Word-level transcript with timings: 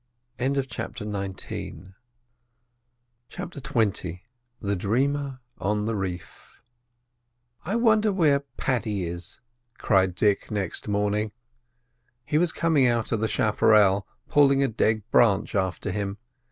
CHAPTER 0.39 1.05
XX 1.05 1.93
THE 4.59 4.75
DREAMER 4.75 5.41
ON 5.59 5.85
THE 5.85 5.95
REEF 5.95 6.59
"I 7.63 7.75
wonder 7.75 8.11
where 8.11 8.39
Paddy 8.39 9.03
is?" 9.03 9.41
cried 9.77 10.15
Dick 10.15 10.49
next 10.49 10.87
morning. 10.87 11.33
He 12.25 12.39
was 12.39 12.51
coming 12.51 12.87
out 12.87 13.11
of 13.11 13.19
the 13.19 13.27
chapparel 13.27 14.07
pulling 14.27 14.63
a 14.63 14.67
dead 14.67 15.03
branch 15.11 15.53
after 15.53 15.91
him. 15.91 16.17